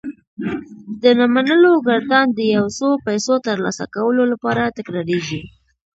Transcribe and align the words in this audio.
د 1.01 1.03
نه 1.19 1.25
منلو 1.35 1.71
ګردان 1.87 2.27
د 2.33 2.39
يو 2.55 2.65
څو 2.77 2.89
پيسو 3.05 3.33
ترلاسه 3.47 3.85
کولو 3.95 4.23
لپاره 4.31 4.73
تکرارېږي. 4.77 5.41